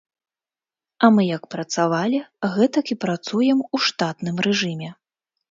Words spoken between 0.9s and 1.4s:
А мы